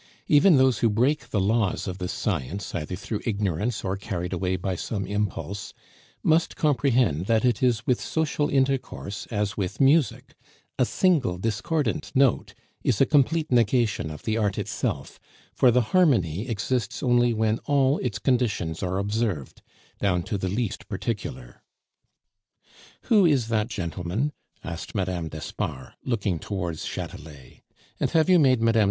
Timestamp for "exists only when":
16.49-17.59